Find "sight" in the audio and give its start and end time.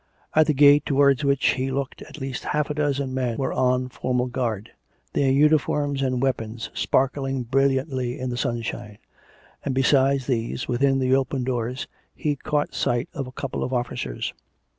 12.73-13.09